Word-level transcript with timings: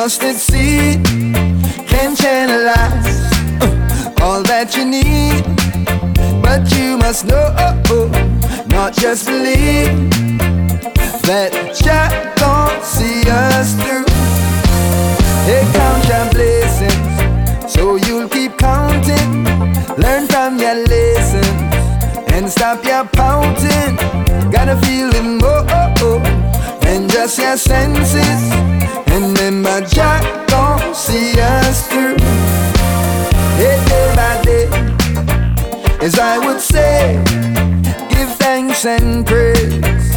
Mustard 0.00 0.40
as 36.02 36.18
I 36.18 36.38
would 36.38 36.60
say, 36.60 37.22
give 38.08 38.30
thanks 38.36 38.84
and 38.86 39.26
praise 39.26 40.16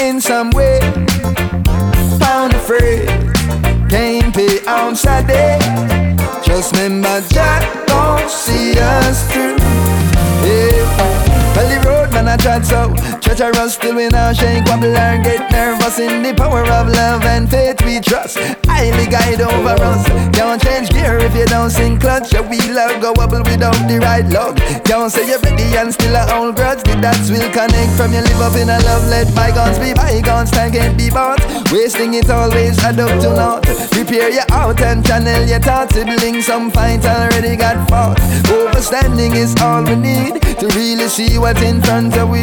in 0.00 0.20
some 0.20 0.50
way. 0.50 0.80
Pound 2.18 2.54
of 2.54 2.62
phrase, 2.62 3.08
can't 3.90 4.34
pay 4.34 4.64
ounce 4.66 5.04
a 5.04 5.22
day. 5.26 5.58
Just 6.42 6.74
remember, 6.76 7.20
Jah 7.28 7.60
gon' 7.86 8.28
see 8.28 8.78
us 8.78 9.30
through. 9.30 9.56
Yeah. 10.46 11.17
Man 12.28 12.38
I 12.38 12.42
tried 12.42 12.66
so 12.66 12.92
Treacherous 13.20 13.74
still 13.74 13.96
we 13.96 14.08
now 14.08 14.32
shake 14.34 14.64
Wobble 14.66 14.92
or 14.92 15.16
get 15.24 15.50
nervous 15.50 15.98
In 15.98 16.22
the 16.22 16.34
power 16.34 16.60
of 16.60 16.88
love 16.88 17.24
and 17.24 17.48
faith 17.48 17.80
we 17.84 18.00
trust. 18.00 18.36
Highly 18.68 19.06
guide 19.08 19.40
over 19.40 19.80
us. 19.80 20.04
Can't 20.36 20.60
change 20.60 20.90
gear 20.90 21.16
if 21.18 21.34
you 21.34 21.46
don't 21.46 21.70
sing 21.70 21.98
clutch. 21.98 22.32
Your 22.32 22.42
wheel 22.42 22.68
will 22.68 23.00
go 23.00 23.12
wobble 23.16 23.42
without 23.44 23.80
the 23.88 23.98
right 24.00 24.26
lug 24.28 24.56
Can't 24.84 25.10
say 25.10 25.26
you're 25.26 25.40
ready 25.40 25.72
and 25.76 25.92
still 25.92 26.14
a 26.14 26.28
old 26.36 26.56
grudge. 26.56 26.82
The 26.84 27.00
dots 27.00 27.30
will 27.30 27.48
connect 27.48 27.96
from 27.96 28.12
your 28.12 28.22
live 28.22 28.44
up 28.44 28.56
in 28.60 28.68
a 28.68 28.78
love 28.84 29.08
Let 29.08 29.32
bygones 29.34 29.78
be 29.78 29.94
bygones, 29.94 30.50
time 30.50 30.72
can't 30.72 30.96
be 30.98 31.08
bought. 31.08 31.40
Wasting 31.72 32.12
it 32.12 32.28
always 32.28 32.78
add 32.84 33.00
up 33.00 33.08
to 33.22 33.30
naught. 33.32 33.64
Prepare 33.90 34.28
your 34.28 34.48
out 34.52 34.80
and 34.82 35.04
channel 35.04 35.48
your 35.48 35.60
thoughts. 35.60 35.94
Siblings 35.94 36.44
some 36.44 36.70
fight 36.70 37.04
already 37.04 37.56
got 37.56 37.88
fought. 37.88 38.18
Overstanding 38.52 39.34
is 39.34 39.56
all 39.60 39.82
we 39.82 39.96
need 39.96 40.40
To 40.60 40.66
really 40.76 41.08
see 41.08 41.38
what's 41.38 41.62
in 41.62 41.80
front 41.80 42.17
we 42.26 42.42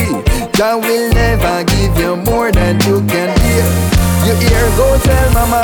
God 0.54 0.84
will 0.84 1.12
never 1.14 1.64
give 1.66 1.98
you 2.00 2.16
more 2.16 2.52
than 2.52 2.76
you 2.82 3.02
can 3.08 3.30
hear 3.42 3.68
You 4.26 4.34
hear, 4.48 4.66
go 4.78 4.98
tell 5.04 5.32
mama. 5.34 5.64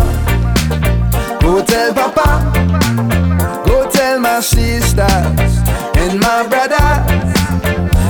Go 1.42 1.64
tell 1.64 1.94
papa. 1.94 2.52
Go 3.66 3.90
tell 3.90 4.20
my 4.20 4.40
sisters 4.42 5.54
And 5.96 6.20
my 6.20 6.46
brothers 6.48 7.34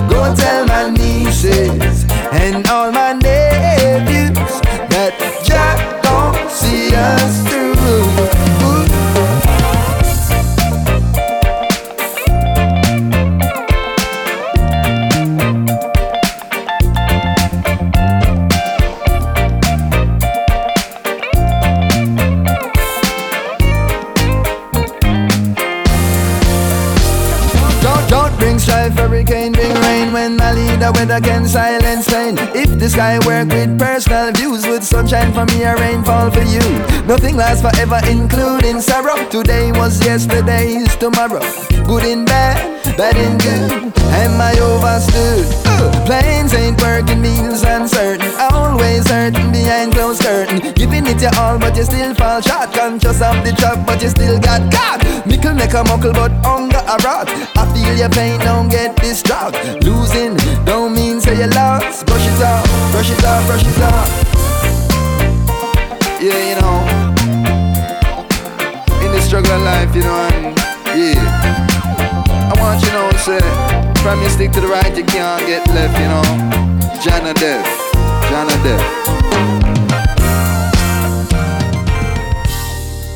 Go 0.09 0.33
tell 0.35 0.65
my 0.65 0.89
nieces 0.89 2.05
And 2.31 2.65
all 2.67 2.91
my 2.91 3.13
nephews 3.13 4.37
That 4.89 5.13
Jah 5.45 6.01
don't 6.03 6.49
see 6.49 6.95
us 6.95 7.47
through 7.47 7.60
leader 30.91 31.13
weather 31.13 31.25
can 31.25 31.47
silence 31.47 32.07
pain 32.07 32.37
If 32.55 32.79
the 32.79 32.89
sky 32.89 33.19
work 33.25 33.49
with 33.49 33.77
personal 33.77 34.31
views 34.31 34.65
Would 34.67 34.83
sunshine 34.83 35.33
for 35.33 35.45
me 35.45 35.65
or 35.65 35.75
rainfall 35.77 36.31
for 36.31 36.41
you. 36.41 36.61
Nothing 37.05 37.35
lasts 37.35 37.61
forever 37.61 37.99
including 38.09 38.81
sorrow. 38.81 39.17
Today 39.29 39.71
was 39.71 40.03
yesterday's 40.05 40.95
tomorrow. 40.97 41.41
Good 41.85 42.05
in 42.05 42.25
bad, 42.25 42.97
bad 42.97 43.15
in 43.17 43.37
good. 43.37 43.93
Am 44.21 44.39
I 44.39 44.53
overstood? 44.59 45.45
Uh, 45.65 46.05
planes 46.05 46.53
ain't 46.53 46.81
working, 46.81 47.21
means 47.21 47.63
uncertain 47.63 48.30
Always 48.71 49.05
hurting 49.09 49.51
behind 49.51 49.91
closed 49.91 50.21
curtain. 50.21 50.71
Giving 50.75 51.05
it 51.05 51.21
your 51.21 51.35
all 51.35 51.59
but 51.59 51.75
you 51.75 51.83
still 51.83 52.15
fall 52.15 52.39
short. 52.39 52.71
Conscious 52.71 53.21
of 53.21 53.43
the 53.43 53.51
trap 53.51 53.85
but 53.85 54.01
you 54.01 54.07
still 54.07 54.39
got 54.39 54.71
God 54.71 55.03
Mickle 55.27 55.53
make 55.53 55.73
a 55.73 55.83
muckle 55.83 56.13
but 56.13 56.31
hunger 56.39 56.79
a 56.79 56.95
rot. 57.03 57.27
I 57.59 57.67
feel 57.75 57.97
your 57.99 58.07
pain, 58.07 58.39
don't 58.39 58.69
get 58.69 58.95
distraught. 58.95 59.59
Losing 59.83 60.37
don't 60.63 60.95
mean 60.95 61.19
say 61.19 61.35
you 61.35 61.47
lost. 61.51 62.05
Brush 62.05 62.25
it 62.25 62.41
off, 62.41 62.63
brush 62.95 63.11
it 63.11 63.25
off, 63.25 63.45
brush 63.45 63.67
it 63.67 63.81
off. 63.83 64.09
Yeah, 66.23 66.39
you 66.47 66.55
know. 66.63 66.79
In 69.03 69.11
the 69.11 69.19
struggle 69.19 69.51
of 69.51 69.63
life, 69.63 69.93
you 69.93 70.03
know, 70.03 70.15
and 70.31 70.55
yeah. 70.95 71.19
I 72.47 72.55
want 72.57 72.79
you 72.79 72.87
to 72.87 72.93
know, 72.95 73.11
say 73.19 73.43
From 74.01 74.21
you 74.23 74.29
stick 74.29 74.53
to 74.53 74.61
the 74.61 74.67
right, 74.67 74.95
you 74.95 75.03
can't 75.03 75.45
get 75.45 75.67
left, 75.75 75.99
you 75.99 76.07
know. 76.07 76.23
Jana 77.03 77.33
Death 77.33 77.90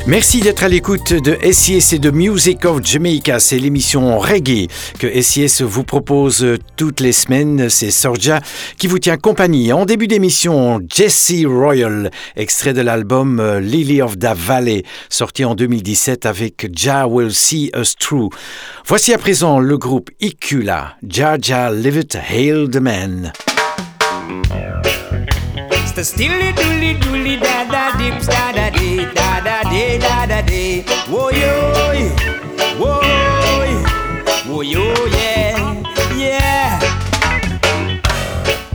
Merci 0.07 0.39
d'être 0.39 0.63
à 0.63 0.67
l'écoute 0.67 1.13
de 1.13 1.35
SIS 1.51 1.93
et 1.93 1.99
de 1.99 2.11
Music 2.11 2.63
of 2.65 2.83
Jamaica. 2.83 3.39
C'est 3.39 3.57
l'émission 3.57 4.19
reggae 4.19 4.67
que 4.99 5.19
SIS 5.19 5.63
vous 5.63 5.83
propose 5.83 6.45
toutes 6.75 6.99
les 6.99 7.11
semaines. 7.11 7.69
C'est 7.69 7.89
Sorja 7.89 8.39
qui 8.77 8.85
vous 8.85 8.99
tient 8.99 9.17
compagnie. 9.17 9.73
En 9.73 9.85
début 9.85 10.07
d'émission, 10.07 10.79
Jesse 10.87 11.45
Royal, 11.47 12.11
extrait 12.35 12.73
de 12.73 12.81
l'album 12.81 13.39
euh, 13.39 13.59
Lily 13.59 14.03
of 14.03 14.19
the 14.19 14.35
Valley, 14.35 14.83
sorti 15.09 15.43
en 15.43 15.55
2017 15.55 16.27
avec 16.27 16.69
Jah 16.71 17.07
Will 17.07 17.33
See 17.33 17.71
Us 17.75 17.95
Through. 17.95 18.29
Voici 18.85 19.11
à 19.11 19.17
présent 19.17 19.59
le 19.59 19.77
groupe 19.79 20.11
Icula. 20.21 20.97
Jah 21.07 21.37
Jah 21.41 21.71
Live 21.71 21.97
It, 21.97 22.15
Hail 22.15 22.69
the 22.69 22.79
Man. 22.79 23.33
The 25.95 26.03
stilly 26.03 26.51
doolly 26.51 26.93
doolly 26.99 27.37
da 27.37 27.63
da 27.71 27.97
dips 27.97 28.27
da 28.27 28.51
da 28.51 28.69
dee 28.69 29.05
da 29.15 29.39
da 29.39 29.63
dee 29.69 29.97
da 29.97 30.25
da 30.25 30.41
dee. 30.41 30.83
Whoa 31.07 31.29
yo, 31.29 31.53
whoa, 32.77 32.99
whoa 34.45 34.61
yo 34.61 34.83
yeah, 35.07 35.83
yeah. 36.17 36.79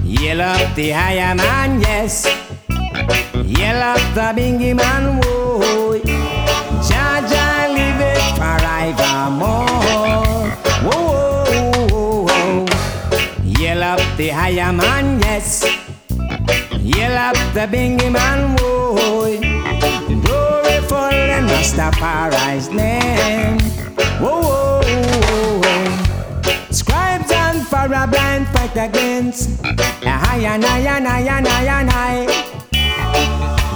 Yell 0.03 0.41
up 0.41 0.75
the 0.75 0.91
higher 0.91 1.35
man, 1.35 1.81
yes. 1.83 2.25
Yell 3.45 3.83
up 3.83 4.01
the 4.15 4.33
bingy 4.41 4.75
man, 4.75 5.21
whoa. 5.21 6.01
Jah 6.89 7.21
Jah 7.29 7.69
live 7.69 8.01
it 8.01 8.21
forevermore. 8.41 9.69
Whoa, 10.87 11.05
whoa, 11.05 11.87
whoa, 11.91 12.25
whoa. 12.25 12.67
Yell 13.45 13.83
up 13.83 14.01
the 14.17 14.29
higher 14.29 14.73
man, 14.73 15.21
yes. 15.21 15.80
Yell 16.97 17.17
up 17.17 17.37
the 17.55 17.67
bingy 17.71 18.11
man, 18.11 18.57
boy. 18.57 19.39
Glory 20.25 20.79
for 20.89 21.11
the 21.11 21.39
Rastafari's 21.51 22.69
name. 22.69 23.61
Whoa, 24.19 24.41
whoa, 24.41 25.61
whoa. 25.63 26.73
Scribes 26.73 27.31
and 27.31 27.63
blind 28.11 28.49
fight 28.49 28.77
against 28.77 29.63
a 29.65 30.11
higher, 30.11 30.61
higher, 30.61 31.01
higher, 31.01 31.43
higher, 31.49 31.87
higher. 31.91 32.27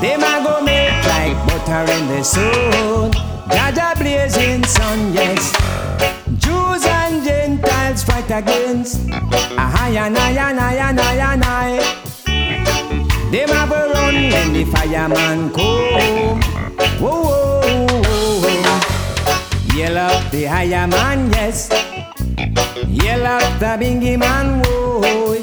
They 0.01 0.17
might 0.17 0.43
go 0.45 0.61
make 0.63 1.07
like 1.07 1.37
butter 1.47 1.93
in 1.93 2.09
the 2.09 2.23
sun. 2.25 3.13
Jaja 3.49 3.97
blazing 3.97 4.65
sun, 4.65 5.13
yes. 5.13 5.53
Jews 6.39 6.85
and 6.85 7.23
Gentiles 7.23 8.03
fight 8.03 8.31
against 8.31 9.09
a 9.09 9.67
higher, 9.77 10.11
higher, 10.11 10.55
higher, 10.55 10.93
higher, 10.93 11.45
higher. 11.45 11.83
Them 11.83 12.04
the 14.55 14.65
fireman 14.67 15.51
come. 15.51 16.41
Whoa, 17.03 17.27
whoa, 17.27 18.03
whoa. 18.43 19.77
Yell 19.77 19.99
up 19.99 20.31
the 20.31 20.45
higher 20.45 20.87
man, 20.87 21.33
yes. 21.33 21.69
Yell 22.87 23.27
up 23.27 23.43
the 23.59 23.75
bingy 23.81 24.17
man, 24.17 24.63
whoa. 24.63 25.35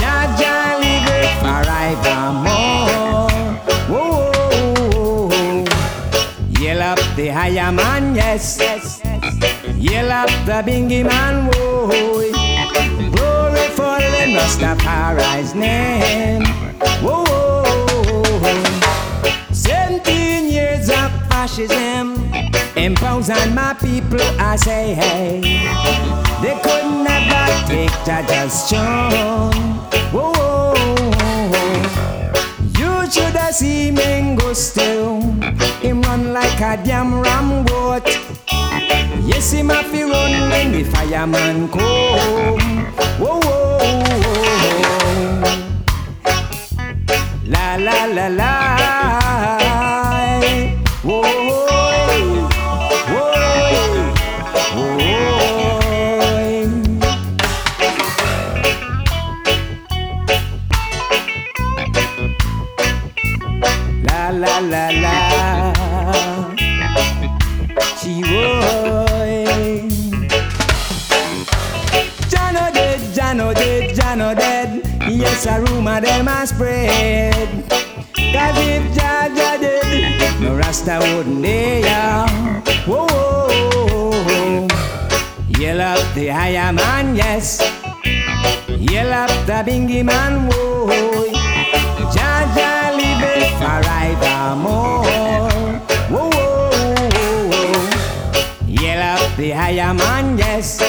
Jaja 0.00 0.80
live 0.80 1.10
it 1.20 1.32
forevermore. 1.44 3.28
Whoa, 3.92 4.32
whoa, 4.48 5.28
whoa. 5.28 5.64
Yell 6.62 6.80
up 6.80 7.00
the 7.16 7.28
higher 7.28 7.70
man, 7.72 8.14
yes. 8.14 8.58
Yell 9.76 10.10
up 10.10 10.30
the 10.46 10.62
bingy 10.64 11.04
man, 11.04 11.50
whoa. 11.52 11.88
Glory 13.12 13.68
for 13.76 14.00
the 14.00 14.32
Rastafari's 14.34 15.54
name. 15.54 16.73
Fascism 21.44 22.14
imposing 22.74 23.54
my 23.54 23.74
people. 23.74 24.20
I 24.40 24.56
say, 24.56 24.94
hey, 24.94 25.40
they 26.40 26.56
could 26.64 26.86
never 27.04 27.44
take 27.68 27.90
Jaja's 28.06 28.68
throne. 28.68 29.52
Whoa, 30.14 30.32
whoa, 30.32 31.10
whoa. 31.52 32.32
You 32.78 33.10
should 33.10 33.36
have 33.36 33.54
seen 33.54 33.94
Mingo 33.94 34.54
still. 34.54 35.20
Him 35.82 36.00
run 36.02 36.32
like 36.32 36.60
a 36.60 36.82
damn 36.82 37.20
ram 37.20 37.66
goat. 37.66 38.06
Yes, 39.28 39.52
him 39.52 39.68
have 39.68 39.92
to 39.92 40.02
run 40.04 40.50
when 40.50 40.72
the 40.72 40.84
fireman 40.84 41.68
come. 41.68 41.80
Whoa, 41.82 42.56
whoa, 43.18 43.40
whoa, 43.40 43.74
whoa 43.74 44.24
la 47.76 48.04
la 48.06 48.28
la. 48.28 48.76
Whoa, 48.78 48.83
them 76.24 76.42
a 76.42 76.46
spread. 76.46 77.48
Cause 78.32 78.58
if 78.58 78.84
Jaja 78.96 79.60
did, 79.60 80.40
no 80.40 80.56
Rasta 80.56 80.98
wouldn't 81.00 81.42
dare. 81.42 82.26
Whoa, 82.86 83.06
whoa, 83.06 84.10
whoa. 84.26 84.68
Yell 85.58 85.80
up 85.80 86.14
the 86.14 86.28
higher 86.28 86.72
man, 86.72 87.16
yes. 87.16 87.60
Yell 88.68 89.12
up 89.12 89.30
the 89.46 89.62
bingy 89.66 90.04
man, 90.04 90.48
whoa. 90.48 90.88
Jaja 92.14 92.96
live 92.96 93.24
it 93.36 93.52
forevermore. 93.60 95.04
Whoa, 96.12 96.30
whoa, 96.30 97.50
whoa. 97.50 97.86
Yell 98.66 99.02
up 99.02 99.36
the 99.36 99.50
higher 99.50 99.94
man, 99.94 100.38
yes. 100.38 100.80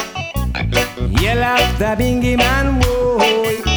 Yell 1.21 1.43
up 1.43 1.77
the 1.77 1.95
bingy 1.97 2.37
man, 2.37 2.81
whoa 2.81 3.74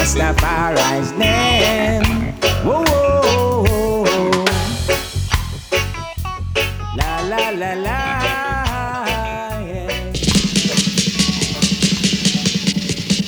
Rastafari's 0.00 1.12
name. 1.12 2.32
Whoa, 2.64 2.84
whoa, 2.86 4.04
whoa. 4.06 4.44
La, 6.96 7.20
la, 7.28 7.50
la, 7.50 7.72
la. 7.74 7.98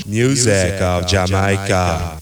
Music 0.06 0.80
of 0.80 1.06
Jamaica. 1.06 1.82
So 1.90 2.20
put 2.20 2.21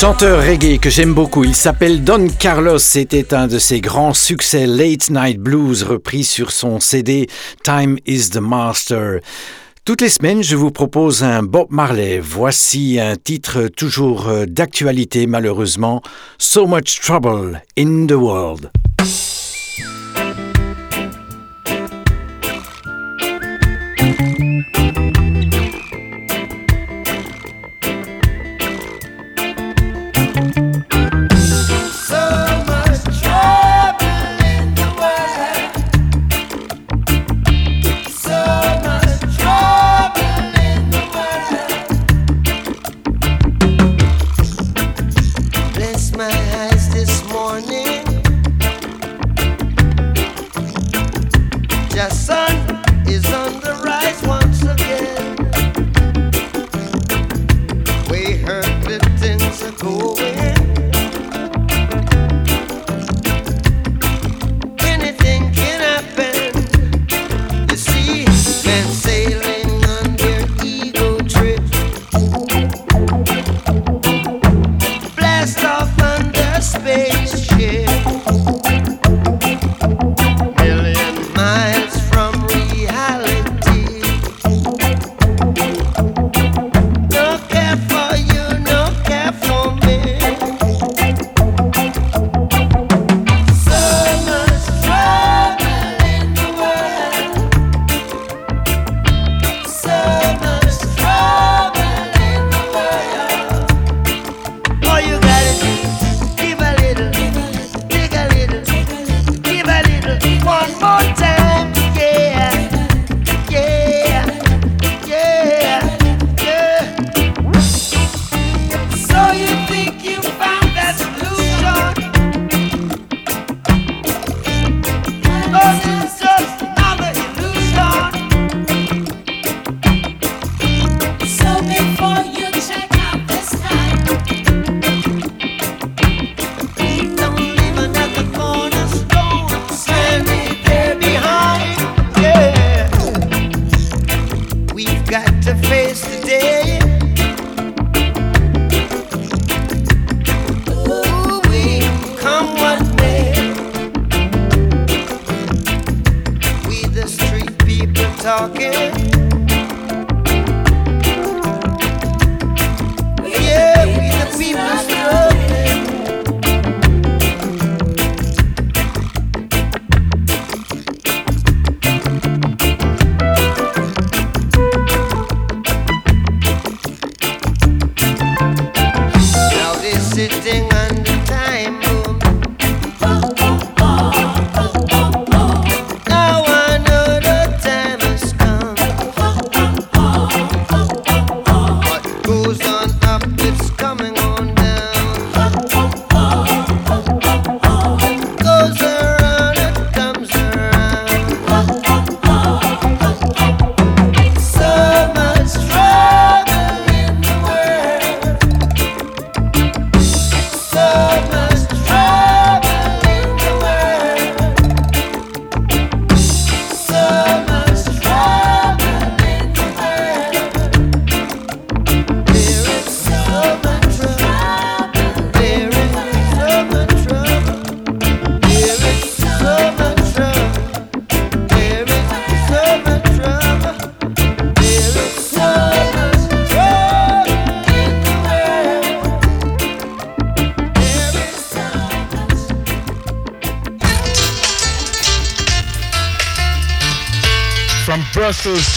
chanteur 0.00 0.44
reggae 0.44 0.78
que 0.78 0.90
j'aime 0.90 1.12
beaucoup. 1.12 1.42
Il 1.42 1.56
s'appelle 1.56 2.04
Don 2.04 2.28
Carlos. 2.28 2.78
C'était 2.78 3.34
un 3.34 3.48
de 3.48 3.58
ses 3.58 3.80
grands 3.80 4.14
succès 4.14 4.64
Late 4.64 5.10
Night 5.10 5.40
Blues 5.40 5.82
repris 5.82 6.22
sur 6.22 6.52
son 6.52 6.78
CD 6.78 7.28
Time 7.64 7.98
is 8.06 8.30
the 8.30 8.38
Master. 8.38 9.18
Toutes 9.84 10.00
les 10.00 10.08
semaines, 10.08 10.44
je 10.44 10.54
vous 10.54 10.70
propose 10.70 11.24
un 11.24 11.42
Bob 11.42 11.66
Marley. 11.70 12.20
Voici 12.20 13.00
un 13.00 13.16
titre 13.16 13.66
toujours 13.66 14.28
euh, 14.28 14.46
d'actualité 14.46 15.26
malheureusement. 15.26 16.00
So 16.38 16.68
Much 16.68 17.00
Trouble 17.00 17.60
in 17.76 18.06
the 18.06 18.12
World. 18.12 18.70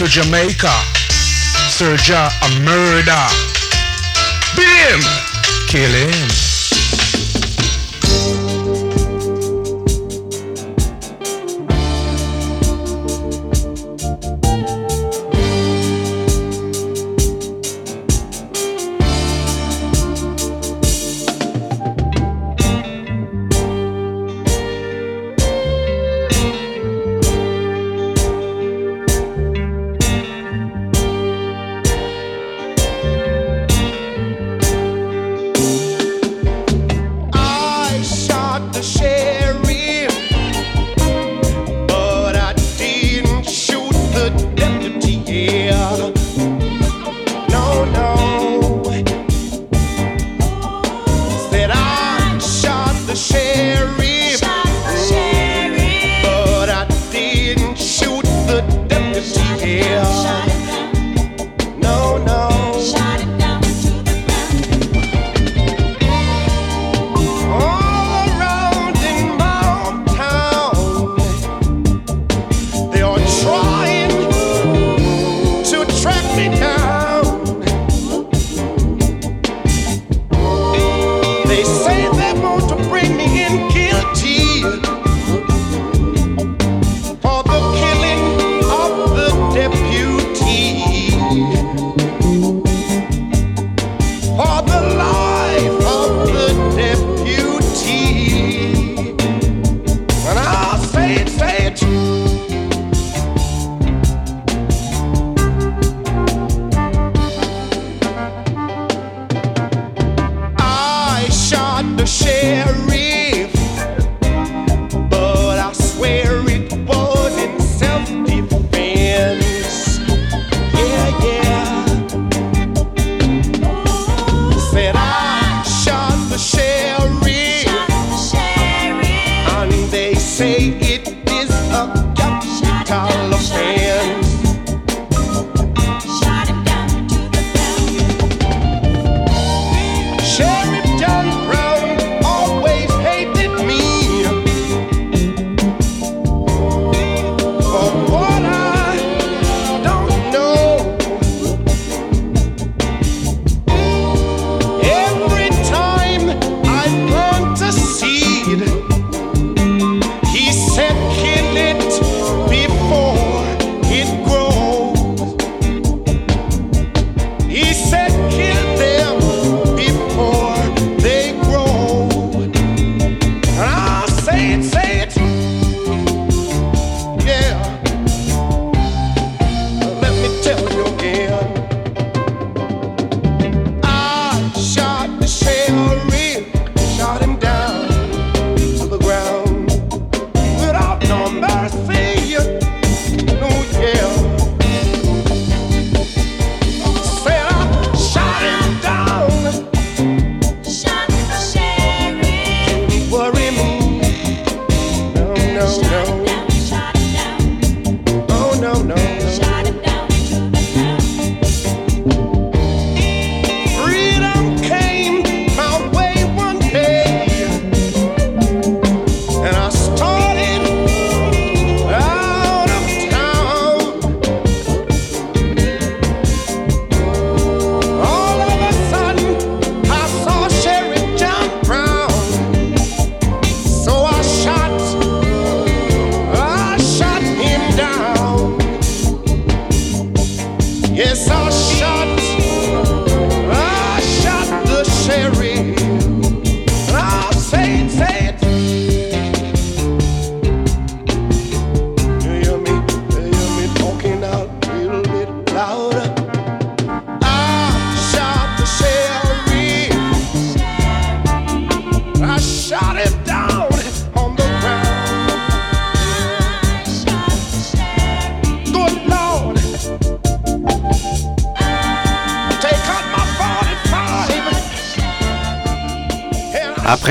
To 0.02 0.08
Jamaica. 0.08 0.72
Serja 1.68 2.28
a 2.42 2.48
murder. 2.64 3.26
Beat 4.56 4.66
him. 4.66 5.00
Kill 5.68 5.90
him. 5.90 6.51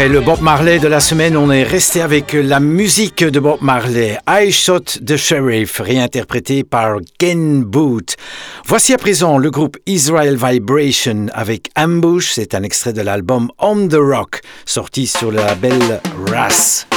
Le 0.09 0.19
Bob 0.19 0.41
Marley 0.41 0.79
de 0.79 0.87
la 0.87 0.99
semaine, 0.99 1.37
on 1.37 1.51
est 1.51 1.61
resté 1.61 2.01
avec 2.01 2.33
la 2.33 2.59
musique 2.59 3.23
de 3.23 3.39
Bob 3.39 3.59
Marley, 3.61 4.17
I 4.27 4.51
Shot 4.51 4.99
the 5.05 5.15
Sheriff, 5.15 5.79
réinterprété 5.79 6.63
par 6.63 6.97
Ken 7.19 7.63
Boot. 7.63 8.15
Voici 8.65 8.95
à 8.95 8.97
présent 8.97 9.37
le 9.37 9.51
groupe 9.51 9.77
Israel 9.85 10.37
Vibration 10.37 11.27
avec 11.33 11.69
Ambush, 11.77 12.31
c'est 12.31 12.55
un 12.55 12.63
extrait 12.63 12.93
de 12.93 13.01
l'album 13.01 13.51
On 13.59 13.87
the 13.87 13.99
Rock, 13.99 14.41
sorti 14.65 15.05
sur 15.05 15.29
le 15.29 15.37
label 15.37 16.01
RAS. 16.27 16.87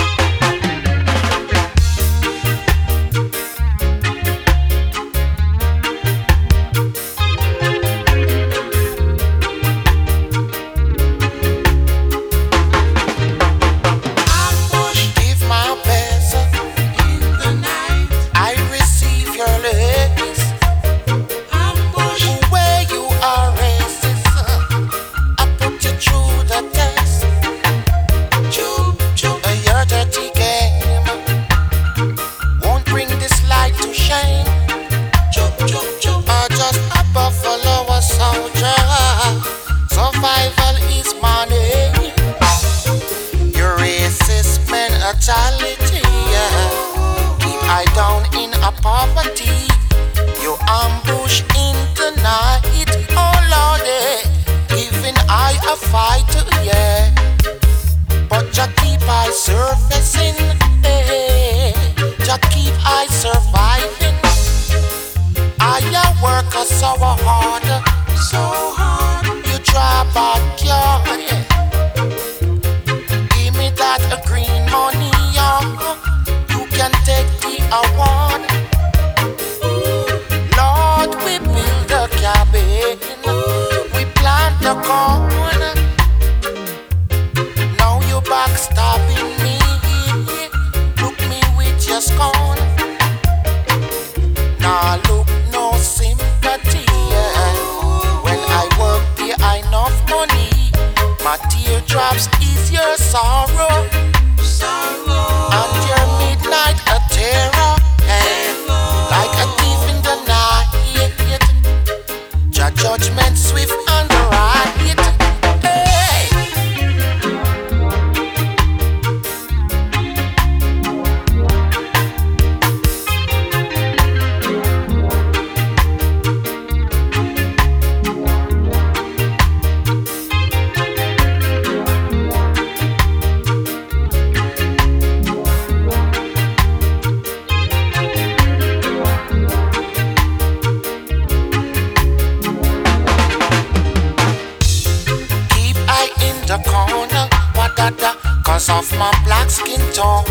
because 148.54 148.70
of 148.70 148.98
my 149.00 149.10
black 149.24 149.50
skin 149.50 149.80
tone. 149.92 150.22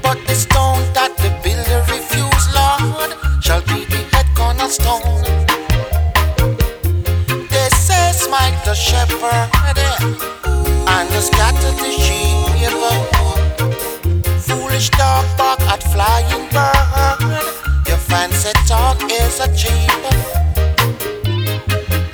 But 0.00 0.18
the 0.28 0.34
stone 0.34 0.78
that 0.94 1.12
the 1.18 1.30
builder 1.42 1.82
refused, 1.90 2.54
Lord, 2.54 3.10
shall 3.42 3.62
be 3.62 3.84
the 3.90 4.06
head 4.12 4.26
cornerstone. 4.36 5.24
They 7.50 7.68
say 7.70 8.12
smite 8.12 8.64
the 8.64 8.74
shepherd 8.74 9.50
and 10.94 11.10
scatter 11.20 11.72
the 11.82 11.90
sheep. 11.98 12.46
Foolish 14.46 14.90
dog 14.90 15.26
bark 15.36 15.60
at 15.62 15.82
flying 15.82 16.46
bird. 16.54 17.42
Your 17.88 17.98
fancy 17.98 18.52
talk 18.68 19.02
is 19.10 19.40
a 19.40 19.48
cheap. 19.52 19.90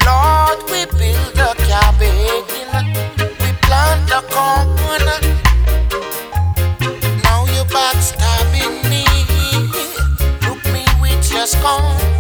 Lord, 0.07 0.59
we 0.71 0.87
build 0.99 1.39
a 1.39 1.55
cabin. 1.69 2.66
Now 7.23 7.45
you're 7.53 7.65
backstabbing 7.67 8.89
me. 8.91 9.05
Look 10.49 10.65
me 10.73 10.85
with 11.01 11.33
your 11.33 11.47
scorn. 11.47 12.16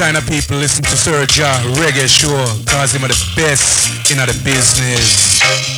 kind 0.00 0.16
of 0.16 0.26
people 0.26 0.56
listen 0.56 0.82
to 0.82 0.96
Sir 0.96 1.26
Ja 1.28 1.60
Reggae 1.76 2.08
Show, 2.08 2.32
cause 2.64 2.94
him 2.94 3.04
are 3.04 3.08
the 3.08 3.32
best 3.36 4.10
in 4.10 4.16
the 4.16 4.32
business. 4.42 5.69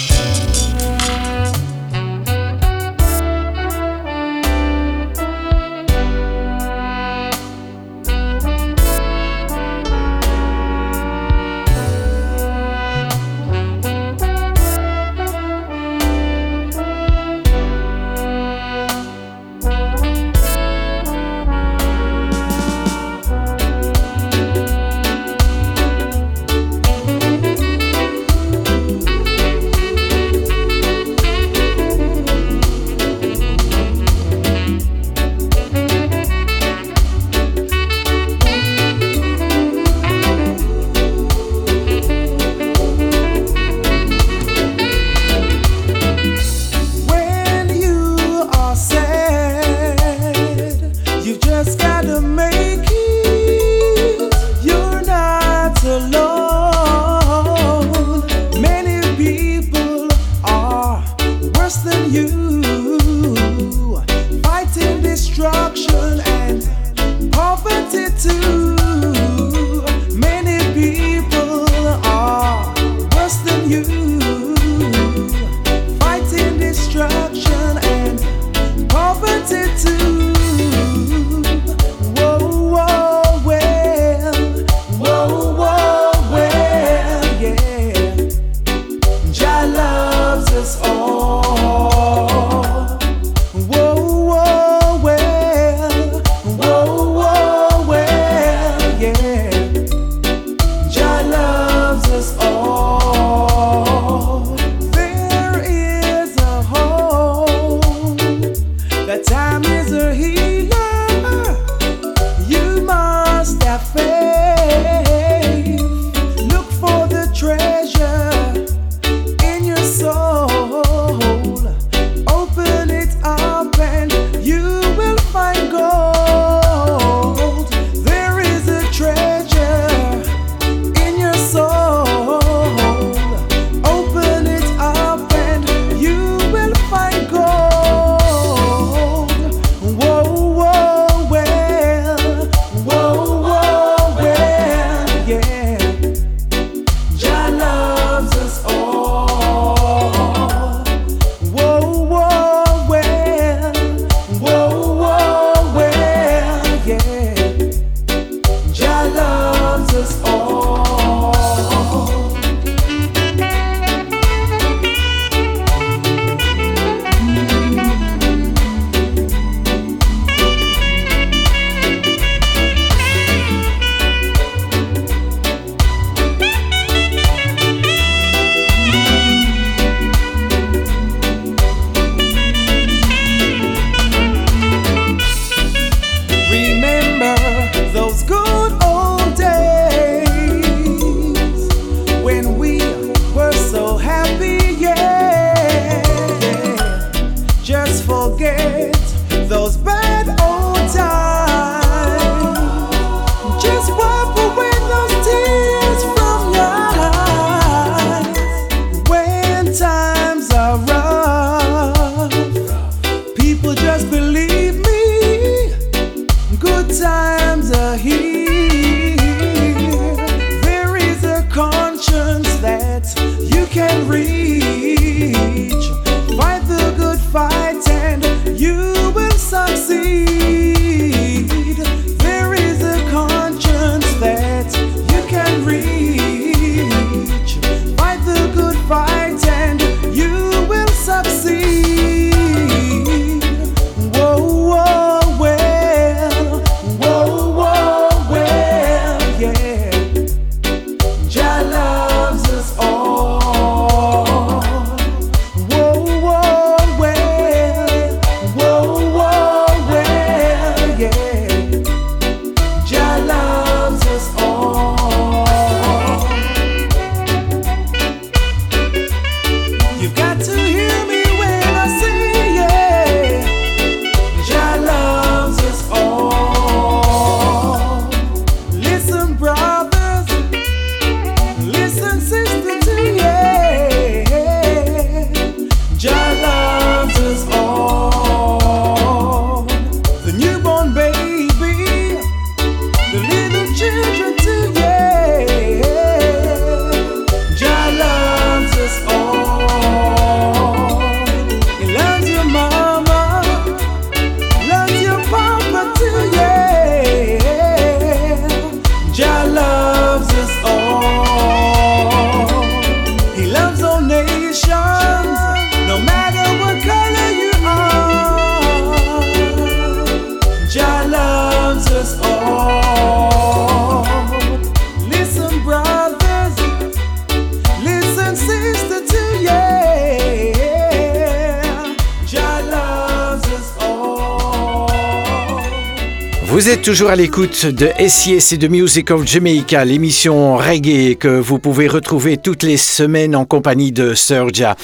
Êtes 336.72 336.82
toujours 336.82 337.10
à 337.10 337.16
l'écoute 337.16 337.66
de 337.66 337.90
SIS 338.08 338.54
et 338.54 338.56
de 338.56 338.66
Music 338.66 339.10
of 339.10 339.26
Jamaica, 339.26 339.84
l'émission 339.84 340.56
reggae 340.56 341.16
que 341.18 341.28
vous 341.28 341.58
pouvez 341.58 341.86
retrouver 341.86 342.38
toutes 342.38 342.62
les 342.62 342.78
semaines 342.78 343.36
en 343.36 343.44
compagnie 343.44 343.92
de 343.92 344.14
Serja. 344.14 344.74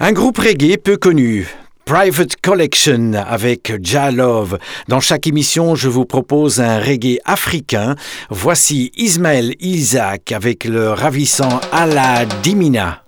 Un 0.00 0.10
groupe 0.10 0.38
reggae 0.38 0.76
peu 0.76 0.96
connu, 0.96 1.46
Private 1.84 2.34
Collection 2.42 3.12
avec 3.14 3.72
Ja 3.80 4.10
Love. 4.10 4.58
Dans 4.88 4.98
chaque 4.98 5.28
émission, 5.28 5.76
je 5.76 5.88
vous 5.88 6.04
propose 6.04 6.60
un 6.60 6.80
reggae 6.80 7.18
africain. 7.24 7.94
Voici 8.28 8.90
Ismaël 8.96 9.54
Isaac 9.60 10.32
avec 10.32 10.64
le 10.64 10.90
ravissant 10.90 11.60
Ala 11.70 12.24
Dimina. 12.42 13.05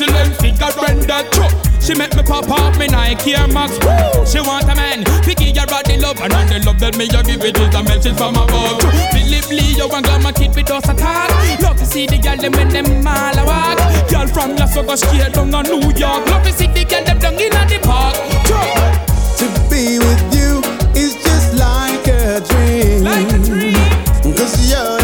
Excellent 0.00 0.34
figure 0.40 0.72
render 0.80 1.28
truck. 1.28 1.52
She 1.78 1.92
make 1.92 2.16
me 2.16 2.22
pop 2.22 2.48
off 2.48 2.78
me 2.78 2.86
Nike 2.86 3.34
Air 3.34 3.46
Max. 3.48 3.76
She 4.24 4.40
want 4.40 4.64
a 4.64 4.74
man, 4.74 5.04
figure 5.24 5.60
her 5.60 5.82
the 5.84 5.98
love, 6.00 6.18
and 6.22 6.32
all 6.32 6.46
the 6.48 6.58
love 6.64 6.80
that 6.80 6.96
me 6.96 7.04
a 7.04 7.20
give 7.22 7.44
it 7.44 7.58
is 7.60 7.74
a 7.74 7.82
message 7.84 8.16
from 8.16 8.32
above. 8.32 8.80
Philip 9.12 9.52
you 9.52 9.84
and 9.92 10.04
Glamour 10.06 10.32
kid 10.32 10.56
with 10.56 10.70
us 10.70 10.88
attack. 10.88 11.28
Love 11.60 11.76
to 11.76 11.84
see 11.84 12.06
the 12.06 12.16
girl 12.16 12.38
them 12.38 12.52
when 12.52 12.70
them 12.70 13.06
all 13.06 13.36
a 13.36 13.44
walk. 13.44 13.76
Girl 14.08 14.26
from 14.26 14.56
your 14.56 14.68
so 14.68 14.82
go 14.82 14.96
straight 14.96 15.34
down 15.34 15.52
to 15.52 15.62
New 15.68 15.92
York. 15.92 16.24
Love 16.32 16.44
to 16.48 16.52
see 16.52 16.66
the 16.72 16.82
girl 16.88 17.04
them 17.04 17.18
down 17.18 17.34
in 17.36 17.52
the 17.52 17.78
park. 17.84 18.16
To 19.36 19.44
be 19.68 20.00
with 20.00 20.24
you 20.32 20.64
is 20.96 21.12
just 21.20 21.60
like 21.60 22.08
a 22.08 22.40
dream. 22.40 23.04
Like 23.04 23.28
a 23.28 23.38
dream. 23.44 23.76
Cause 24.32 24.56
you're 24.64 24.99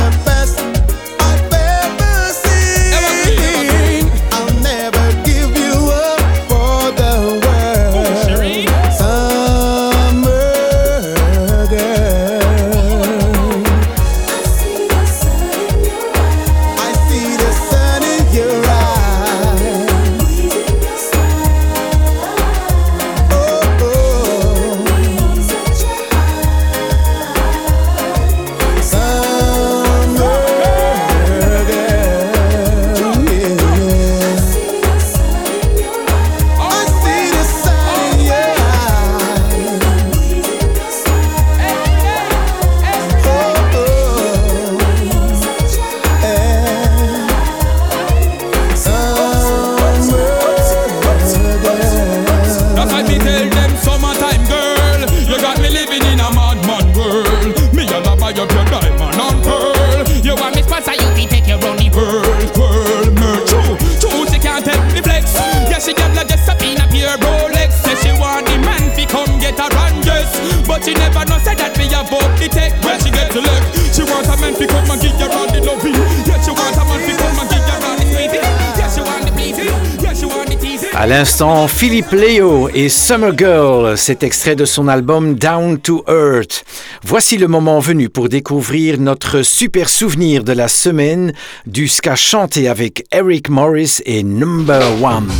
À 80.99 81.07
l'instant, 81.07 81.69
Philippe 81.69 82.13
Léo 82.13 82.71
et 82.73 82.89
Summer 82.89 83.37
Girl, 83.37 83.99
cet 83.99 84.23
extrait 84.23 84.57
de 84.57 84.65
son 84.65 84.89
album 84.89 85.35
Down 85.35 85.79
to 85.79 86.03
Earth. 86.09 86.65
Voici 87.05 87.37
le 87.37 87.49
moment 87.49 87.81
venu 87.81 88.09
pour 88.09 88.31
découvrir 88.31 88.99
notre 88.99 89.43
super 89.43 89.91
souvenir 89.91 90.43
de 90.43 90.53
la 90.53 90.69
semaine 90.69 91.35
du 91.67 91.87
ska 91.87 92.17
chanté 92.17 92.67
avec 92.67 93.05
Eric 93.13 93.51
Morris 93.51 94.01
et 94.07 94.23
Number 94.23 94.83
One. 95.03 95.31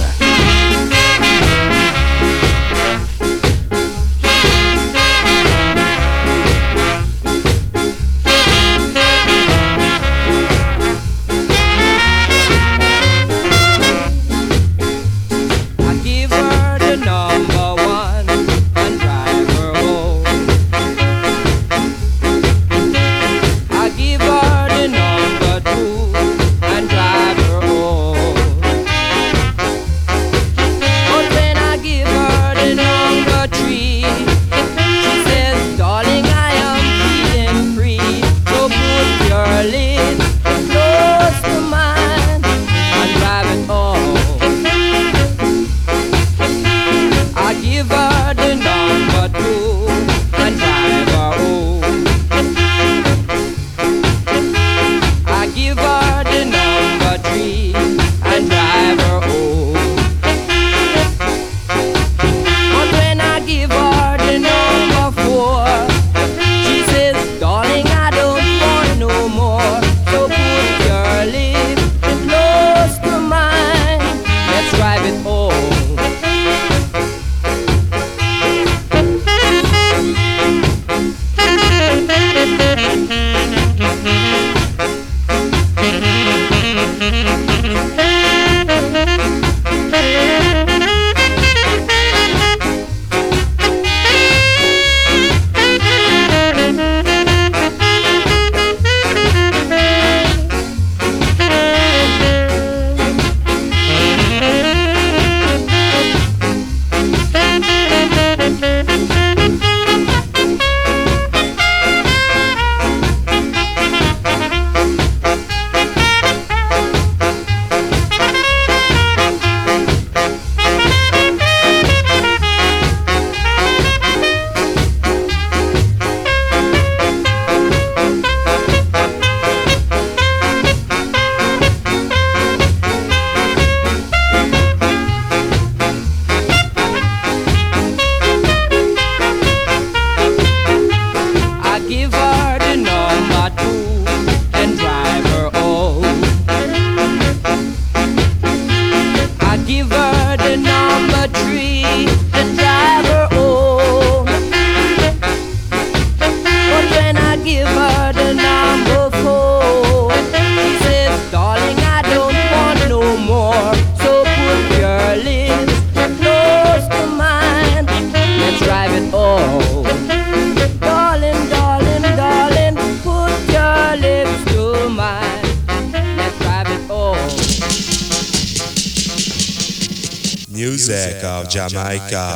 Jamaica. 181.57 182.36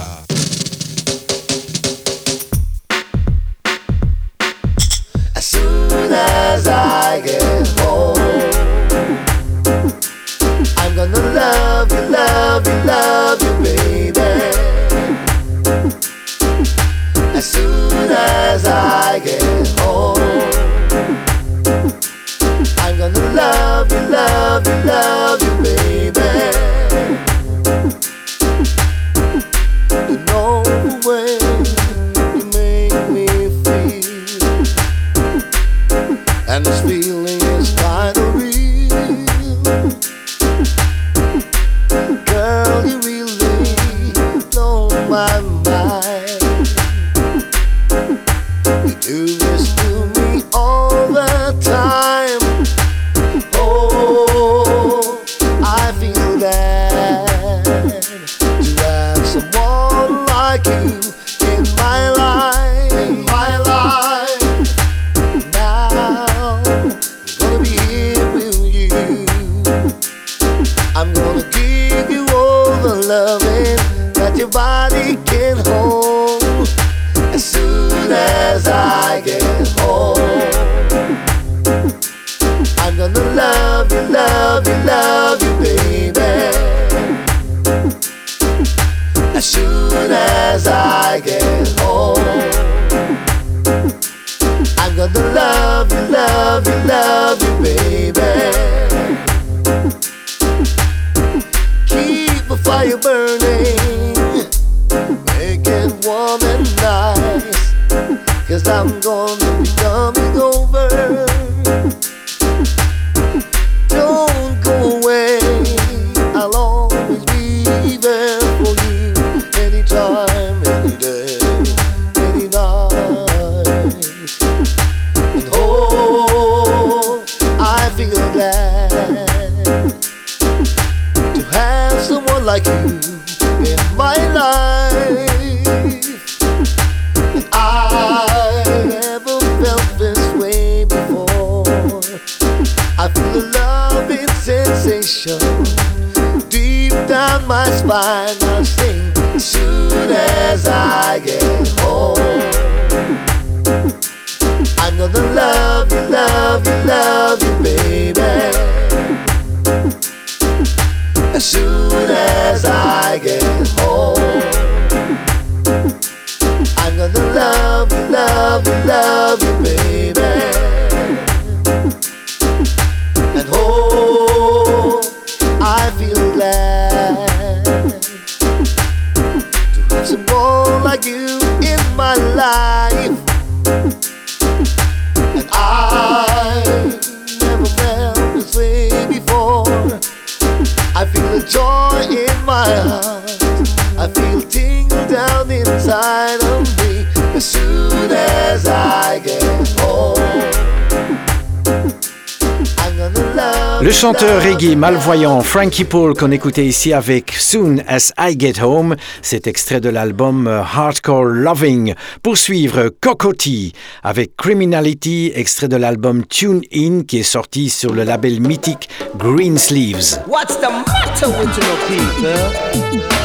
Chanteur 204.01 204.43
reggae 204.43 204.77
malvoyant 204.77 205.43
Frankie 205.43 205.85
Paul 205.85 206.15
qu'on 206.15 206.31
écoutait 206.31 206.65
ici 206.65 206.95
avec 206.95 207.33
Soon 207.33 207.83
as 207.87 208.15
I 208.19 208.35
Get 208.39 208.63
Home, 208.63 208.97
cet 209.21 209.47
extrait 209.47 209.83
de 209.83 209.91
l'album 209.91 210.47
Hardcore 210.49 211.25
Loving. 211.25 211.93
Pour 212.23 212.39
suivre 212.39 212.89
Cocotti 213.03 213.75
avec 214.03 214.37
Criminality, 214.37 215.33
extrait 215.35 215.69
de 215.69 215.77
l'album 215.77 216.25
Tune 216.25 216.63
In 216.75 217.03
qui 217.03 217.19
est 217.19 217.23
sorti 217.23 217.69
sur 217.69 217.93
le 217.93 218.05
label 218.05 218.41
mythique 218.41 218.89
Green 219.19 219.59
Sleeves. 219.59 220.19
What's 220.27 220.57
the 220.57 220.71
matter 220.71 221.29
with? 221.29 223.20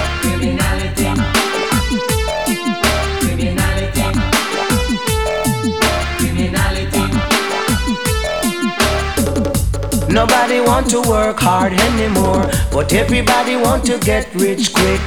Nobody 10.16 10.62
want 10.62 10.90
to 10.92 11.02
work 11.02 11.42
hard 11.42 11.74
anymore, 11.74 12.48
but 12.72 12.94
everybody 12.94 13.58
want 13.58 13.84
to 13.88 14.00
get 14.00 14.34
rich 14.34 14.72
quick. 14.72 15.02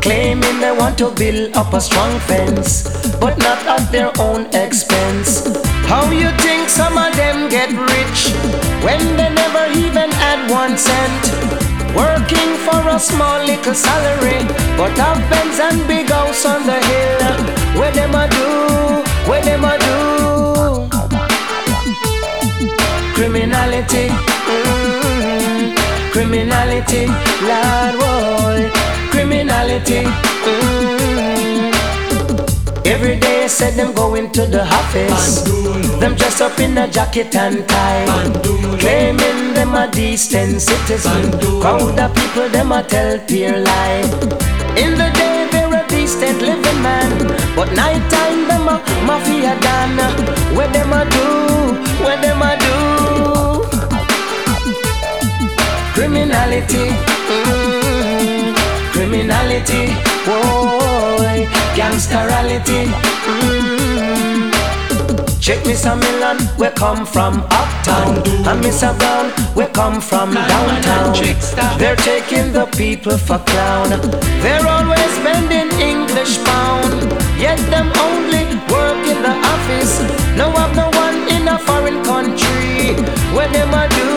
Claiming 0.00 0.58
they 0.58 0.72
want 0.72 0.96
to 1.04 1.10
build 1.10 1.54
up 1.54 1.74
a 1.74 1.80
strong 1.82 2.18
fence, 2.20 2.88
but 3.20 3.36
not 3.36 3.60
at 3.66 3.92
their 3.92 4.10
own 4.18 4.46
expense. 4.54 5.44
How 5.84 6.10
you 6.10 6.30
think 6.40 6.70
some 6.70 6.96
of 6.96 7.14
them 7.14 7.50
get 7.50 7.76
rich 7.76 8.32
when 8.80 9.04
they 9.18 9.28
never 9.28 9.68
even 9.78 10.10
had 10.24 10.50
one 10.50 10.78
cent? 10.78 11.22
Working 11.94 12.56
for 12.64 12.80
a 12.88 12.98
small 12.98 13.44
little 13.44 13.74
salary, 13.74 14.48
but 14.80 14.96
have 14.96 15.20
Benz 15.28 15.60
and 15.60 15.86
big 15.86 16.08
house 16.08 16.46
on 16.46 16.64
the 16.64 16.80
hill. 16.88 17.20
Where 17.78 17.92
them 17.92 18.14
a 18.14 18.24
do? 18.32 19.28
Where 19.28 19.44
them 19.44 19.62
a 19.62 19.76
do? 19.76 20.21
Criminality, 23.14 24.08
mm, 24.48 25.76
criminality, 26.12 27.06
Lord, 27.48 27.94
boy, 28.00 28.70
criminality. 29.10 30.02
Mm. 30.48 31.72
Every 32.84 33.16
day 33.20 33.48
said 33.48 33.74
them 33.74 33.92
going 33.94 34.32
to 34.32 34.46
the 34.46 34.64
office. 34.64 35.42
Them 36.00 36.14
dress 36.14 36.40
up 36.40 36.58
in 36.58 36.76
a 36.78 36.88
jacket 36.88 37.34
and 37.36 37.68
tie. 37.68 38.06
Claiming 38.80 39.54
them 39.54 39.74
a 39.74 39.88
decent 39.90 40.60
citizen. 40.60 41.30
Crowd 41.60 41.98
of 41.98 42.14
people 42.14 42.48
them 42.48 42.72
a 42.72 42.82
tell 42.82 43.18
peer 43.20 43.56
lie. 43.58 44.02
In 44.76 44.92
the 44.98 45.10
day 45.14 45.41
decent 46.22 46.42
living 46.42 46.82
man. 46.82 47.10
But 47.56 47.72
night 47.72 48.02
time 48.10 48.46
them 48.48 48.68
a 48.68 48.78
mafia 49.06 49.58
dan. 49.60 49.98
Where 50.56 50.68
them 50.68 50.92
a 50.92 51.04
do? 51.10 51.26
Where 52.04 52.20
them 52.20 52.42
a 52.42 52.52
do? 52.64 52.76
Criminality. 55.94 56.86
Mm, 57.32 58.54
criminality. 58.92 59.84
Boy, 60.26 61.46
gangsterality. 61.74 62.86
Mm. 63.26 63.82
Check 65.40 65.58
Mr. 65.64 65.98
Milan, 65.98 66.38
we 66.56 66.68
come 66.68 67.04
from 67.04 67.40
uptown. 67.50 68.16
And 68.46 68.62
Mr. 68.62 68.96
Brown, 68.96 69.32
we 69.56 69.64
come 69.74 70.00
from 70.00 70.34
downtown. 70.34 71.14
They're 71.78 71.96
taking 71.96 72.52
the 72.52 72.66
people 72.76 73.18
for 73.18 73.38
clown. 73.38 73.88
They're 74.40 74.68
always 74.68 75.10
spending 75.18 75.68
English 75.80 76.01
pound. 76.44 76.92
Yet 77.40 77.58
them 77.70 77.90
only 78.06 78.44
work 78.68 79.00
in 79.08 79.22
the 79.22 79.34
office. 79.52 80.00
No 80.36 80.50
have 80.52 80.76
no 80.76 80.90
one 81.00 81.16
in 81.28 81.48
a 81.48 81.58
foreign 81.58 82.04
country. 82.04 82.94
What 83.32 83.50
them 83.52 83.72
a 83.72 83.88
do? 83.88 84.08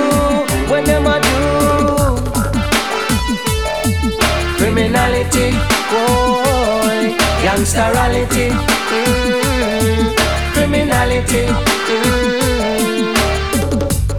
What 0.69 0.85
them 0.85 1.07
a 1.07 1.17
do? 1.27 1.39
Criminality, 4.57 5.51
boy, 5.91 7.15
gangsterality, 7.43 8.49
mm, 8.91 10.15
criminality. 10.53 11.74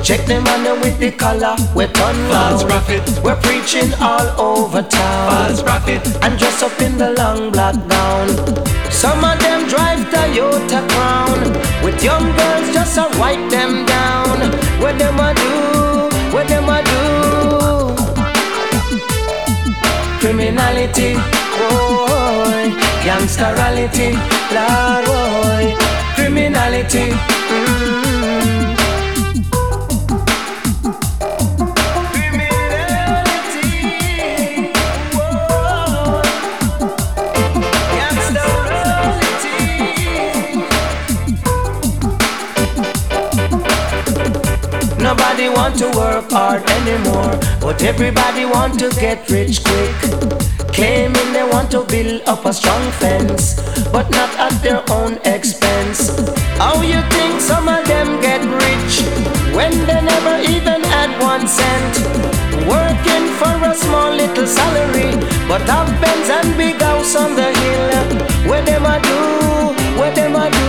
Check 0.07 0.25
them 0.27 0.47
on 0.47 0.81
with 0.83 1.01
the 1.01 1.11
collar, 1.11 1.57
we're 1.75 1.89
done 1.89 2.15
False 2.31 2.63
prophet. 2.63 3.03
We're 3.25 3.41
preaching 3.43 3.93
all 4.01 4.29
over 4.41 4.81
town. 4.81 5.49
False 5.49 5.63
prophet. 5.65 6.01
And 6.23 6.39
dress 6.39 6.63
up 6.63 6.81
in 6.81 6.97
the 6.97 7.11
long 7.15 7.51
black 7.51 7.75
gown. 7.89 8.29
Some 8.89 9.25
of 9.25 9.37
them 9.41 9.67
drive 9.67 9.99
Toyota 10.07 10.89
Crown. 10.91 11.41
With 11.85 12.05
young 12.05 12.23
girls 12.23 12.73
just 12.73 12.95
to 12.95 13.09
wipe 13.19 13.51
them 13.51 13.85
down. 13.85 14.39
What 14.79 14.97
them 14.97 15.19
a 15.19 15.35
do? 15.35 16.09
What 16.33 16.47
them 16.47 16.69
a 16.71 16.79
do? 16.87 17.03
Criminality, 20.21 21.15
boy, 21.59 22.71
gangsterality, 23.03 24.15
Lord, 24.55 25.05
boy, 25.05 25.75
criminality. 26.15 27.11
Mm. 27.51 28.26
Want 45.55 45.79
to 45.79 45.87
work 45.97 46.31
hard 46.31 46.63
anymore, 46.71 47.39
but 47.61 47.83
everybody 47.83 48.45
want 48.45 48.79
to 48.79 48.89
get 49.01 49.29
rich 49.31 49.65
quick. 49.65 49.97
Claiming 50.73 51.33
they 51.33 51.43
want 51.43 51.71
to 51.71 51.83
build 51.85 52.23
up 52.27 52.45
a 52.45 52.53
strong 52.53 52.91
fence, 52.93 53.57
but 53.91 54.09
not 54.11 54.31
at 54.39 54.53
their 54.63 54.83
own 54.91 55.19
expense. 55.25 56.13
How 56.59 56.81
you 56.83 57.01
think 57.11 57.41
some 57.41 57.69
of 57.69 57.87
them 57.87 58.21
get 58.21 58.43
rich 58.45 58.95
when 59.57 59.73
they 59.87 60.01
never 60.03 60.37
even 60.49 60.83
had 60.85 61.11
one 61.21 61.49
cent? 61.49 61.95
Working 62.69 63.27
for 63.41 63.57
a 63.71 63.75
small 63.75 64.13
little 64.13 64.47
salary, 64.47 65.11
but 65.49 65.63
have 65.63 65.89
Benz 66.01 66.29
and 66.29 66.57
big 66.57 66.81
house 66.81 67.17
on 67.17 67.35
the 67.35 67.51
hill. 67.61 68.51
Where 68.51 68.63
them 68.63 68.85
a 68.85 69.01
do? 69.03 69.99
Where 69.99 70.15
them 70.15 70.37
a 70.37 70.51
do? 70.51 70.66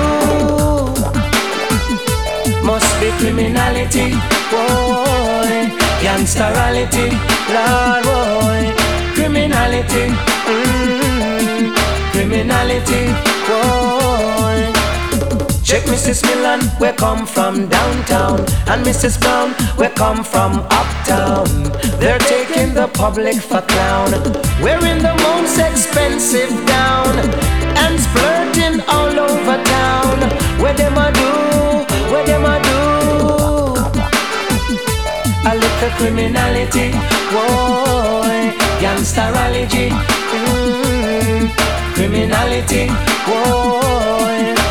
criminality, 3.18 4.12
boy, 4.52 5.54
gangsterality, 6.02 7.10
Lord, 7.50 8.04
boy, 8.06 8.62
criminality, 9.16 10.06
mm, 10.46 11.74
criminality, 12.12 13.04
boy. 13.48 14.78
Check 15.64 15.84
Mrs. 15.84 16.24
Millan, 16.28 16.62
we 16.80 16.92
come 16.94 17.26
from 17.26 17.68
downtown, 17.68 18.40
and 18.68 18.86
Mrs. 18.86 19.20
Brown, 19.20 19.54
we 19.78 19.88
come 19.90 20.24
from 20.24 20.60
uptown. 20.70 21.48
They're 22.00 22.20
taking 22.20 22.74
the 22.74 22.88
public 22.94 23.36
for 23.42 23.62
clown, 23.62 24.12
wearing 24.62 25.00
the 25.02 25.16
most 25.28 25.58
expensive 25.60 26.52
gown, 26.68 27.18
and 27.84 28.00
flirting 28.14 28.80
all 28.88 29.20
over 29.20 29.58
town. 29.64 30.18
Where 30.62 30.74
them 30.74 30.98
a 30.98 31.12
do? 31.12 31.57
the 35.80 35.90
criminality. 35.98 36.92
Whoa, 37.34 38.24
gangsterology. 38.82 39.90
Mm, 40.34 41.50
criminality. 41.94 42.88
Whoa. 43.28 44.67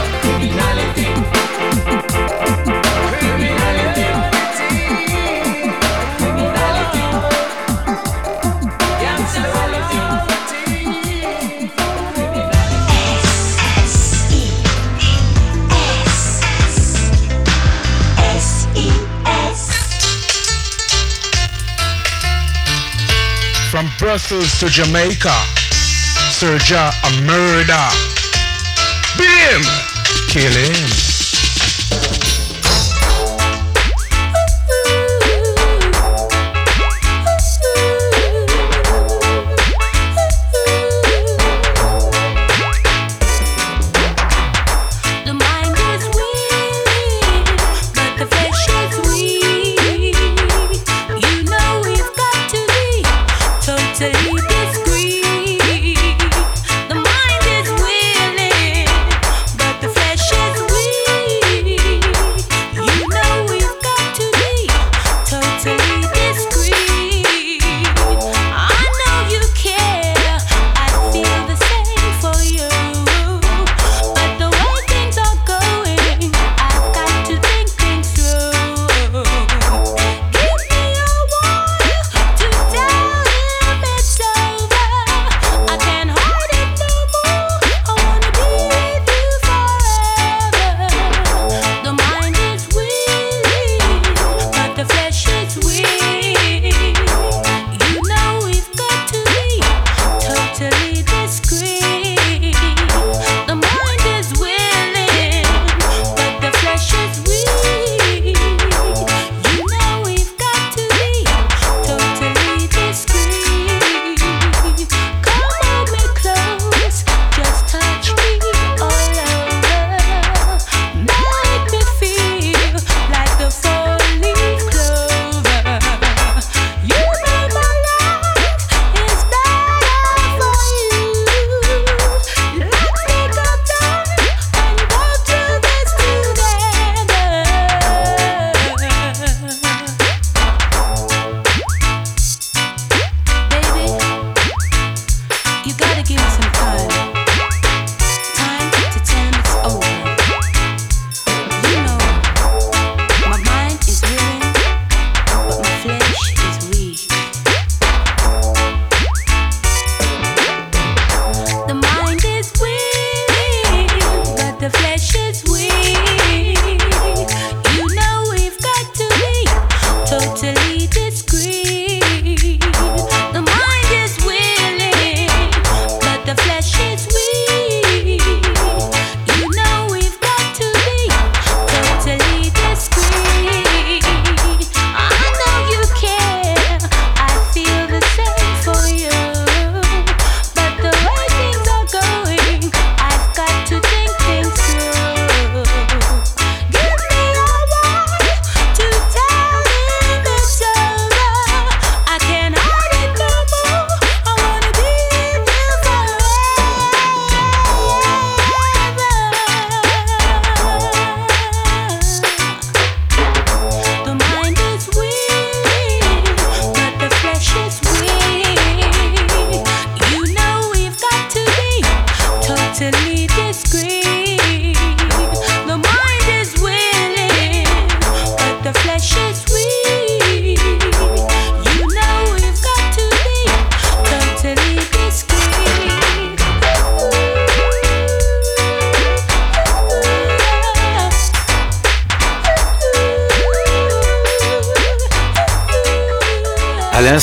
From 23.76 23.90
Brussels 23.98 24.58
to 24.60 24.70
Jamaica, 24.70 25.36
Serja 26.32 26.88
a 27.04 27.20
murder. 27.26 27.86
Beat 29.18 29.28
him! 29.28 29.62
Kill 30.30 30.50
him. 30.50 30.95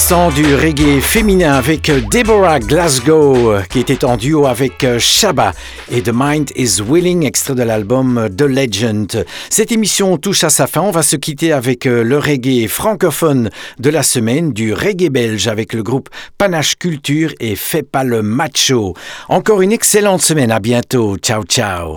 l'instant 0.04 0.32
du 0.32 0.56
reggae 0.56 1.00
féminin 1.00 1.54
avec 1.54 1.90
Deborah 2.12 2.60
Glasgow 2.60 3.54
qui 3.70 3.80
était 3.80 4.04
en 4.04 4.18
duo 4.18 4.48
avec 4.48 4.84
euh, 4.84 5.00
Shaba 5.00 5.54
et 5.90 6.02
The 6.02 6.12
Mind 6.14 6.52
is 6.58 6.82
Willing, 6.86 7.26
extrait 7.26 7.56
de 7.56 7.64
l'album 7.64 8.18
euh, 8.18 8.28
The 8.28 8.42
Legend. 8.42 9.26
Cette 9.50 9.72
émission 9.72 10.18
touche 10.18 10.44
à 10.44 10.50
sa 10.50 10.68
fin. 10.68 10.82
On 10.82 10.92
va 10.92 11.04
se 11.04 11.16
quitter 11.16 11.54
avec 11.54 11.86
euh, 11.86 12.04
le 12.04 12.18
reggae 12.18 12.68
francophone 12.68 13.50
de 13.80 13.90
la 13.90 14.04
semaine, 14.04 14.52
du 14.52 14.74
reggae 14.74 15.10
belge 15.10 15.48
avec 15.48 15.72
le 15.72 15.84
groupe 15.84 16.10
Panache 16.38 16.76
Culture 16.76 17.32
et 17.40 17.56
Fais 17.56 17.84
pas 17.84 18.04
le 18.04 18.22
macho. 18.22 18.96
Encore 19.30 19.62
une 19.62 19.72
excellente 19.72 20.22
semaine. 20.22 20.52
À 20.52 20.60
bientôt. 20.60 21.16
Ciao, 21.16 21.44
ciao. 21.46 21.96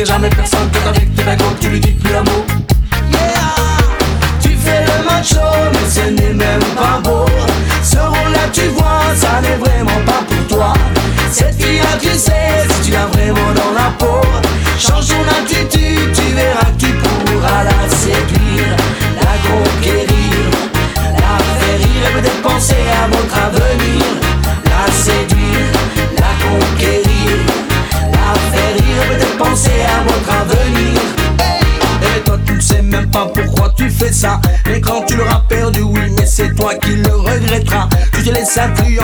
que 0.00 0.06
jamais 0.06 0.30
personne 0.30 0.79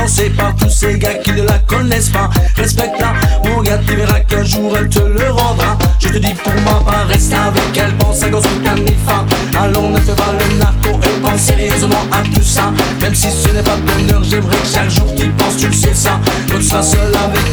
influencée 0.06 0.30
par 0.30 0.54
tous 0.56 0.70
ces 0.70 0.98
gars 0.98 1.14
qui 1.14 1.32
ne 1.32 1.42
la 1.42 1.58
connaissent 1.60 2.10
pas. 2.10 2.30
Respecte-la, 2.56 3.12
mon 3.48 3.62
gars, 3.62 3.78
tu 3.86 3.96
verras 3.96 4.20
qu'un 4.20 4.44
jour 4.44 4.76
elle 4.78 4.88
te 4.88 5.00
le 5.00 5.30
rendra. 5.30 5.76
Je 5.98 6.08
te 6.08 6.18
dis 6.18 6.34
pour 6.34 6.54
ma 6.54 6.80
part, 6.90 7.06
reste 7.08 7.32
avec 7.32 7.76
elle, 7.76 7.92
pense 7.96 8.22
à 8.22 8.28
gosse 8.28 8.44
ou 8.44 9.58
Allons, 9.58 9.90
ne 9.90 10.00
fais 10.00 10.12
pas 10.12 10.32
le 10.32 10.58
narco 10.58 11.00
et 11.02 11.20
pense 11.22 11.40
sérieusement 11.40 12.04
à 12.12 12.22
tout 12.22 12.42
ça. 12.42 12.72
Même 13.00 13.14
si 13.14 13.28
ce 13.30 13.48
n'est 13.48 13.62
pas 13.62 13.76
bonheur, 13.76 14.22
j'aimerais 14.24 14.56
que 14.56 14.66
chaque 14.72 14.90
jour 14.90 15.06
tu 15.16 15.28
penses, 15.30 15.56
tu 15.56 15.66
le 15.66 15.72
sais 15.72 15.94
ça. 15.94 16.20
Que 16.48 16.56
tu 16.56 16.62
sois 16.62 16.82
seul 16.82 17.12
avec 17.14 17.45